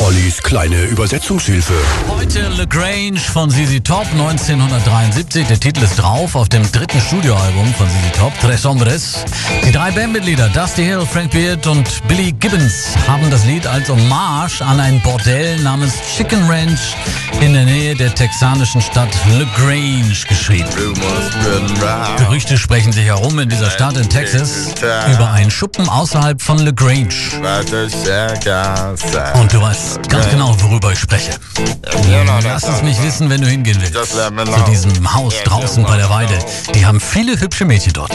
Ollis 0.00 0.42
kleine 0.42 0.84
Übersetzungshilfe. 0.84 1.72
Heute 2.08 2.48
LaGrange 2.56 3.18
von 3.18 3.50
ZZ 3.50 3.82
Top 3.82 4.06
1973. 4.12 5.46
Der 5.46 5.58
Titel 5.58 5.82
ist 5.82 5.96
drauf 5.96 6.36
auf 6.36 6.48
dem 6.48 6.70
dritten 6.70 7.00
Studioalbum 7.00 7.72
von 7.74 7.86
ZZ 7.88 8.18
Top, 8.18 8.32
Tres 8.40 8.64
Hombres. 8.64 9.24
Die 9.66 9.72
drei 9.72 9.90
Bandmitglieder 9.90 10.48
Dusty 10.50 10.84
Hill, 10.84 11.06
Frank 11.10 11.30
Beard 11.30 11.66
und 11.66 11.86
Billy 12.08 12.32
Gibbons 12.32 12.94
haben 13.08 13.30
das 13.30 13.44
Lied 13.46 13.66
als 13.66 13.88
Hommage 13.88 14.60
an 14.62 14.80
ein 14.80 15.00
Bordell 15.02 15.58
namens 15.60 15.94
Chicken 16.16 16.46
Ranch 16.48 16.94
in 17.40 17.54
der 17.54 17.64
Nähe 17.64 17.94
der 17.94 18.14
texanischen 18.14 18.80
Stadt 18.80 19.10
LaGrange 19.38 20.14
geschrieben. 20.28 20.68
Gerüchte 22.18 22.58
sprechen 22.58 22.92
sich 22.92 23.06
herum 23.06 23.38
in 23.38 23.48
dieser 23.48 23.70
Stadt 23.70 23.96
in 23.96 24.08
Texas 24.08 24.74
über 25.12 25.30
einen 25.32 25.50
Schuppen 25.50 25.88
außerhalb 25.88 26.40
von 26.40 26.58
LaGrange. 26.58 27.14
Und 29.34 29.52
du 29.52 29.60
weißt 29.60 29.85
ganz 30.08 30.28
genau, 30.30 30.54
worüber 30.60 30.92
ich 30.92 30.98
spreche. 30.98 31.32
Lass 32.42 32.64
es 32.64 32.82
mich 32.82 33.00
wissen, 33.02 33.30
wenn 33.30 33.40
du 33.40 33.46
hingehen 33.46 33.78
willst. 33.80 33.94
Zu 33.94 34.70
diesem 34.70 35.14
Haus 35.14 35.34
draußen 35.44 35.82
bei 35.84 35.96
der 35.96 36.10
Weide. 36.10 36.38
Die 36.74 36.84
haben 36.84 37.00
viele 37.00 37.38
hübsche 37.40 37.64
Mädchen 37.64 37.92
dort. 37.92 38.12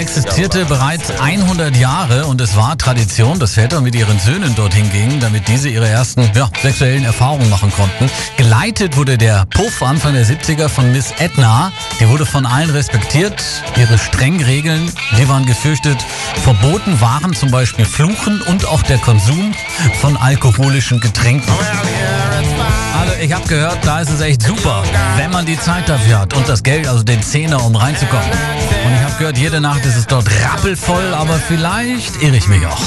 Existierte 0.00 0.64
bereits 0.64 1.10
100 1.10 1.76
Jahre 1.76 2.24
und 2.24 2.40
es 2.40 2.56
war 2.56 2.78
Tradition, 2.78 3.38
dass 3.38 3.52
Väter 3.52 3.82
mit 3.82 3.94
ihren 3.94 4.18
Söhnen 4.18 4.54
dorthin 4.54 4.90
gingen, 4.90 5.20
damit 5.20 5.46
diese 5.46 5.68
ihre 5.68 5.86
ersten 5.86 6.22
ja, 6.34 6.48
sexuellen 6.62 7.04
Erfahrungen 7.04 7.50
machen 7.50 7.70
konnten. 7.70 8.10
Geleitet 8.38 8.96
wurde 8.96 9.18
der 9.18 9.44
Puff 9.50 9.82
Anfang 9.82 10.14
der 10.14 10.24
70er 10.24 10.70
von 10.70 10.90
Miss 10.92 11.12
Edna. 11.18 11.70
Die 12.00 12.08
wurde 12.08 12.24
von 12.24 12.46
allen 12.46 12.70
respektiert. 12.70 13.44
Ihre 13.76 13.98
strengen 13.98 14.42
Regeln, 14.42 14.90
die 15.18 15.28
waren 15.28 15.44
gefürchtet. 15.44 15.98
Verboten 16.44 16.98
waren 17.02 17.34
zum 17.34 17.50
Beispiel 17.50 17.84
Fluchen 17.84 18.40
und 18.40 18.66
auch 18.66 18.82
der 18.82 18.96
Konsum 18.96 19.52
von 20.00 20.16
alkoholischen 20.16 21.00
Getränken. 21.00 21.52
Also 22.98 23.14
ich 23.20 23.32
habe 23.32 23.46
gehört, 23.46 23.78
da 23.84 24.00
ist 24.00 24.10
es 24.10 24.20
echt 24.20 24.42
super, 24.42 24.82
wenn 25.16 25.30
man 25.30 25.46
die 25.46 25.58
Zeit 25.58 25.88
dafür 25.88 26.20
hat 26.20 26.34
und 26.34 26.48
das 26.48 26.62
Geld, 26.62 26.86
also 26.86 27.02
den 27.02 27.22
Zehner, 27.22 27.64
um 27.64 27.76
reinzukommen. 27.76 28.30
Und 28.86 28.94
ich 28.94 29.02
habe 29.02 29.14
gehört, 29.18 29.38
jede 29.38 29.60
Nacht 29.60 29.84
ist 29.84 29.96
es 29.96 30.06
dort 30.06 30.26
rappelvoll, 30.44 31.14
aber 31.14 31.34
vielleicht 31.34 32.22
irre 32.22 32.36
ich 32.36 32.48
mich 32.48 32.66
auch. 32.66 32.80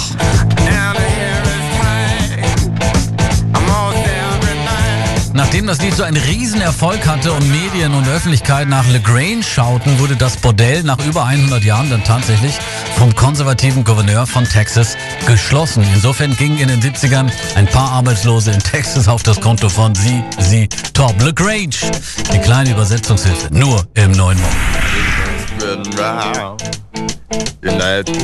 Nachdem 5.35 5.65
das 5.65 5.81
Lied 5.81 5.95
so 5.95 6.03
einen 6.03 6.17
Riesenerfolg 6.17 7.07
hatte 7.07 7.33
und 7.33 7.49
Medien 7.49 7.93
und 7.95 8.07
Öffentlichkeit 8.07 8.67
nach 8.67 8.87
LaGrange 8.87 9.41
schauten, 9.41 9.97
wurde 9.97 10.15
das 10.15 10.37
Bordell 10.37 10.83
nach 10.83 11.03
über 11.05 11.25
100 11.25 11.63
Jahren 11.63 11.89
dann 11.89 12.03
tatsächlich 12.03 12.53
vom 12.97 13.15
konservativen 13.15 13.83
Gouverneur 13.83 14.27
von 14.27 14.45
Texas 14.45 14.95
geschlossen. 15.25 15.83
Insofern 15.95 16.37
gingen 16.37 16.59
in 16.59 16.67
den 16.67 16.81
70ern 16.81 17.31
ein 17.55 17.65
paar 17.65 17.91
Arbeitslose 17.93 18.51
in 18.51 18.59
Texas 18.59 19.07
auf 19.07 19.23
das 19.23 19.41
Konto 19.41 19.69
von 19.69 19.95
Sie, 19.95 20.23
Sie, 20.37 20.69
Top 20.93 21.19
LaGrange. 21.19 21.77
Die 22.31 22.39
kleine 22.39 22.69
Übersetzungshilfe, 22.69 23.51
nur 23.51 23.87
im 23.95 24.11
neuen 24.11 24.37
United 27.63 28.23